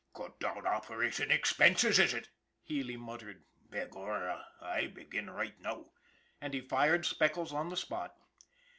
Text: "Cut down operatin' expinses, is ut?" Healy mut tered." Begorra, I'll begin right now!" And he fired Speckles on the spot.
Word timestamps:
"Cut 0.17 0.39
down 0.39 0.65
operatin' 0.65 1.29
expinses, 1.29 1.99
is 1.99 2.15
ut?" 2.15 2.27
Healy 2.69 2.97
mut 2.97 3.19
tered." 3.21 3.43
Begorra, 3.71 4.43
I'll 4.59 4.89
begin 4.89 5.29
right 5.29 5.53
now!" 5.59 5.91
And 6.41 6.55
he 6.55 6.61
fired 6.61 7.05
Speckles 7.05 7.53
on 7.53 7.69
the 7.69 7.77
spot. 7.77 8.15